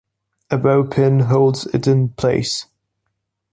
A 0.49 0.57
bow 0.57 0.83
pin 0.83 1.19
holds 1.19 1.67
it 1.67 1.85
in 1.85 2.09
place. 2.09 2.65